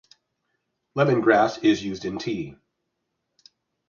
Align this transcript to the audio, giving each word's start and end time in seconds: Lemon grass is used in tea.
Lemon 0.95 1.21
grass 1.21 1.59
is 1.59 1.83
used 1.83 2.05
in 2.05 2.17
tea. 2.17 2.57